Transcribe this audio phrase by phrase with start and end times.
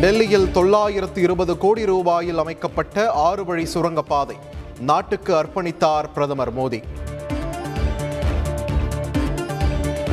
[0.00, 4.36] டெல்லியில் தொள்ளாயிரத்து இருபது கோடி ரூபாயில் அமைக்கப்பட்ட ஆறு வழி சுரங்கப்பாதை.
[4.80, 6.82] நாட்டுக்கு அர்ப்பணித்தார் பிரதமர் மோடி.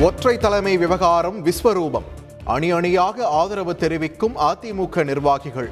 [0.00, 2.02] ஒற்றை தலைமை விவகாரம் விஸ்வரூபம்.
[2.44, 5.70] அணி அணியாக ஆதரவு தெரிவிக்கும் அதிமுக நிர்வாகிகள்.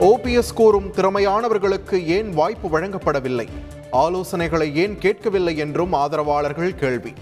[0.00, 3.48] ஓபிஎஸ் கூறும் திறமையானவர்களுக்கு ஏன் வாய்ப்பு வழங்கப்படவில்லை?
[3.92, 7.12] ஆலோசனைகளை ஏன் கேட்கவில்லை என்றும் ஆதரவாளர்கள் கேள்வி.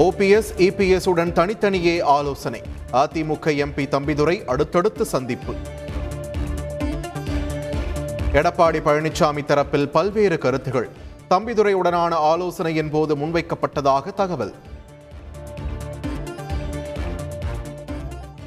[0.00, 2.62] ஓபிஎஸ் இபிஎஸ் உடன் தனித்தனியே ஆலோசனை.
[2.92, 5.54] அதிமுக எம்பி தம்பிதுரை அடுத்தடுத்து சந்திப்பு.
[8.32, 10.88] எடப்பாடி பழனிசாமி தரப்பில் பல்வேறு கருத்துகள்.
[11.30, 14.54] தம்பிதுரையுடனான ஆலோசனையின் போது முன்வைக்கப்பட்டதாக தகவல்.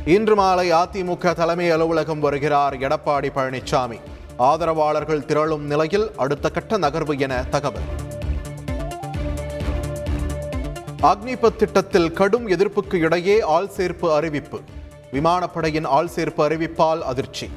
[0.05, 3.99] இன்று மாலை அதிமுக தலைமை அலுவலகம் வருகிறார் எடப்பாடி பழனிசாமி
[4.37, 8.01] ஆதரவாளர்கள் திரளும் நிலையில் அடுத்த கட்ட நகர்வு என தகவல்.
[11.03, 14.59] அக்னிபத் திட்டத்தில் கடும் எதிர்ப்புக்கு இடையே ஆள் சேர்ப்பு அறிவிப்பு.
[15.11, 17.49] விமானப்படையின் ஆள் சேர்ப்பு அறிவிப்பால் அதிர்ச்சி.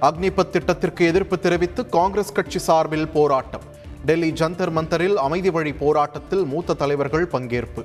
[0.00, 3.60] அக்னிபத் திட்டத்திற்கு எதிர்ப்பு தெரிவித்து காங்கிரஸ் கட்சி சார்பில் போராட்டம்.
[4.04, 7.84] டெல்லி ஜந்தர் மந்தரில் அமைதி வழி போராட்டத்தில் மூத்த தலைவர்கள் பங்கேற்பு.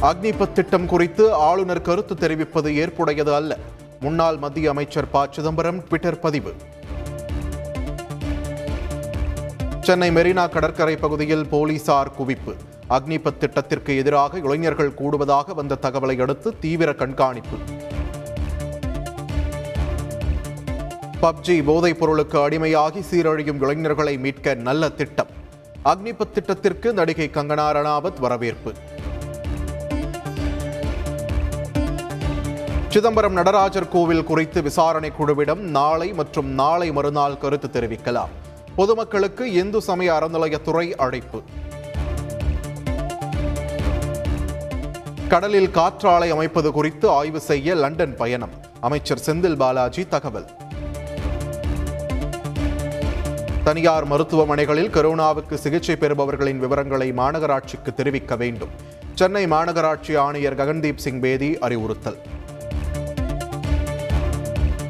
[0.00, 3.58] அக்னிபத் திட்டம் குறித்து ஆளுநர் கருத்து தெரிவிப்பது ஏற்புடையது அல்ல.
[4.00, 5.28] முன்னாள் மத்திய அமைச்சர் ப.
[5.30, 6.52] சிதம்பரம் ட்விட்டர் பதிவு.
[9.88, 12.52] சென்னை மெரினா கடற்கரை பகுதியில் போலீசார் குவிப்பு.
[12.90, 17.56] அக்னிபத் திட்டத்திற்கு எதிராக இளைஞர்கள் கூடுவதாக வந்த தகவலை அடுத்து தீவிர கண்காணிப்பு.
[21.22, 25.30] பப்ஜி போதைப் பொருளுக்கு அடிமையாகி சீரழியும் இளைஞர்களை மீட்க நல்ல திட்டம்.
[25.84, 28.72] அக்னிபத் திட்டத்திற்கு நடிகை கங்கனா ரணாவத் வரவேற்பு.
[32.88, 38.34] சிதம்பரம் நடராஜர் கோவில் குறித்து விசாரணை குழுவிடம் நாளை மற்றும் நாளை மறுநாள் கருத்து தெரிவிக்கலாம்.
[38.78, 41.42] பொதுமக்களுக்கு இந்து சமய அறநிலையத்துறை அழைப்பு.
[45.28, 48.50] கடலில் காற்றாலை அமைப்பது குறித்து ஆய்வு செய்ய லண்டன் பயணம்.
[48.80, 50.46] அமைச்சர் செந்தில் பாலாஜி தகவல்.
[53.64, 58.70] தனியார் மருத்துவமனைகளில் கரோனாவுக்கு சிகிச்சை பெறுபவர்களின் விவரங்களை மாநகராட்சிக்கு தெரிவிக்க வேண்டும்.
[59.14, 62.18] சென்னை மாநகராட்சி ஆணையர் ககன்தீப் சிங் பேதி அறிவுறுத்தல்.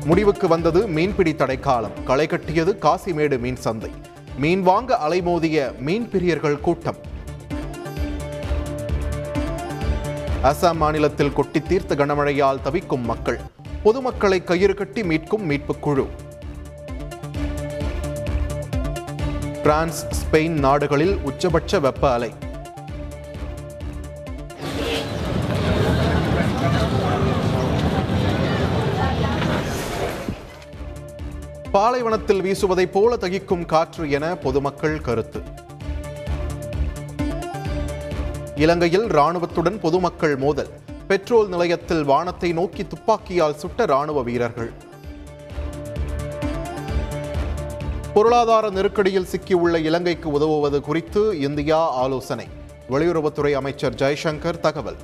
[0.08, 2.04] முடிவுக்கு வந்தது மீன்பிடி தடைக்காலம்.
[2.04, 3.90] களை கட்டியது காசிமேடு மீன் சந்தை.
[4.38, 6.96] மீன் வாங்க அலைமோதிய மீன் பிரியர்கள் கூட்டம்.
[10.42, 13.40] அசாம் மாநிலத்தில் கொட்டி தீர்த்த கனமழையால் தவிக்கும் மக்கள்.
[13.82, 16.06] பொதுமக்களை கயிறு கட்டி மீட்கும் மீட்புக் குழு.
[19.62, 22.32] பிரான்ஸ் ஸ்பெயின் நாடுகளில் உச்சபட்ச வெப்ப அலை.
[31.72, 35.40] பாலைவனத்தில் வீசுவதைப் போல தகிக்கும் காற்று என பொதுமக்கள் கருத்து.
[38.56, 40.68] இலங்கையில் ராணுவத்துடன் பொதுமக்கள் மோதல்.
[41.08, 44.72] பெட்ரோல் நிலையத்தில் வானத்தை நோக்கி துப்பாக்கியால் சுட்ட ராணுவ வீரர்கள்.
[48.14, 52.46] பொருளாதார நெருக்கடியில் சிக்கியுள்ள இலங்கைக்கு உதவுவது குறித்து இந்தியா ஆலோசனை.
[52.90, 54.96] வெளியுறவுத்துறை அமைச்சர் ஜெய்சங்கர் தகவல்.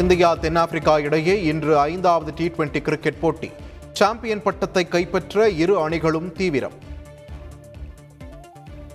[0.00, 3.50] இந்தியா தென்னாப்பிரிக்கா இடையே இன்று ஐந்தாவது டி டுவெண்டி கிரிக்கெட் போட்டி.
[3.92, 6.76] சாம்பியன் பட்டத்தை கைப்பற்ற இரு அணிகளும் தீவிரம்.